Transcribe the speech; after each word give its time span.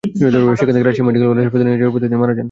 সেখান 0.59 0.73
থেকে 0.75 0.85
Rajshahi 0.87 1.05
medical 1.07 1.27
college 1.29 1.43
হাসপাতালে 1.45 1.67
নিয়ে 1.69 1.79
যাওয়ার 1.81 1.93
পথে 1.95 2.05
তিনি 2.07 2.17
মারা 2.21 2.31
যান। 2.33 2.39